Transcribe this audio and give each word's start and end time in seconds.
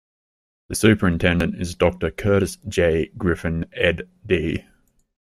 The 0.67 0.73
Superintendent 0.73 1.61
is 1.61 1.75
Doctor 1.75 2.09
Curtis 2.09 2.57
J. 2.67 3.11
Griffin 3.19 3.67
Ed.D. 3.73 4.65